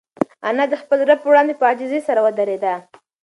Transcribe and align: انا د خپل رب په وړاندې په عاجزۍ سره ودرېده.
انا 0.49 0.63
د 0.69 0.73
خپل 0.81 0.99
رب 1.09 1.19
په 1.23 1.27
وړاندې 1.31 1.53
په 1.57 1.63
عاجزۍ 1.69 2.01
سره 2.07 2.19
ودرېده. 2.25 2.73